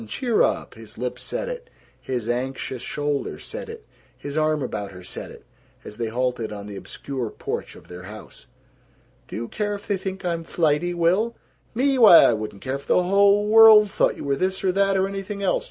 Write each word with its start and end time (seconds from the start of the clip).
Cheer 0.07 0.41
up!" 0.41 0.73
His 0.73 0.97
lips 0.97 1.21
said 1.21 1.47
it, 1.47 1.69
his 2.01 2.27
anxious 2.27 2.81
shoulder 2.81 3.37
said 3.37 3.69
it, 3.69 3.85
his 4.17 4.35
arm 4.35 4.63
about 4.63 4.91
her 4.93 5.03
said 5.03 5.29
it, 5.29 5.45
as 5.85 5.97
they 5.97 6.07
halted 6.07 6.51
on 6.51 6.65
the 6.65 6.75
obscure 6.75 7.29
porch 7.29 7.75
of 7.75 7.87
their 7.87 8.01
house. 8.01 8.47
"Do 9.27 9.35
you 9.35 9.47
care 9.47 9.75
if 9.75 9.87
they 9.87 9.97
think 9.97 10.25
I'm 10.25 10.43
flighty, 10.43 10.95
Will?" 10.95 11.35
"Me? 11.75 11.99
Why, 11.99 12.23
I 12.25 12.33
wouldn't 12.33 12.63
care 12.63 12.73
if 12.73 12.87
the 12.87 13.03
whole 13.03 13.45
world 13.45 13.91
thought 13.91 14.17
you 14.17 14.23
were 14.23 14.35
this 14.35 14.63
or 14.63 14.71
that 14.71 14.97
or 14.97 15.07
anything 15.07 15.43
else. 15.43 15.59